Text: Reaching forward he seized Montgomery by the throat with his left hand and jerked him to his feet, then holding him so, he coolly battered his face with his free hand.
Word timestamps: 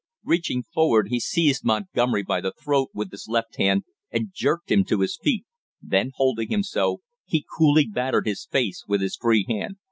Reaching 0.23 0.63
forward 0.63 1.09
he 1.09 1.19
seized 1.19 1.63
Montgomery 1.63 2.23
by 2.23 2.41
the 2.41 2.51
throat 2.53 2.89
with 2.91 3.11
his 3.11 3.27
left 3.27 3.57
hand 3.57 3.83
and 4.09 4.31
jerked 4.33 4.71
him 4.71 4.83
to 4.85 5.01
his 5.01 5.15
feet, 5.21 5.45
then 5.79 6.09
holding 6.15 6.49
him 6.51 6.63
so, 6.63 7.01
he 7.27 7.45
coolly 7.59 7.85
battered 7.85 8.25
his 8.25 8.47
face 8.47 8.83
with 8.87 9.01
his 9.01 9.15
free 9.15 9.45
hand. 9.47 9.75